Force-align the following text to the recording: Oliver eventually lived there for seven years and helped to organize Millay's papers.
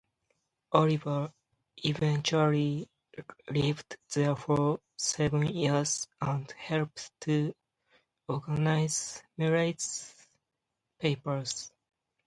Oliver 0.71 1.31
eventually 1.77 2.89
lived 3.51 3.97
there 4.15 4.35
for 4.35 4.79
seven 4.97 5.43
years 5.45 6.07
and 6.19 6.49
helped 6.53 7.11
to 7.21 7.53
organize 8.27 9.21
Millay's 9.37 10.11
papers. 10.97 11.71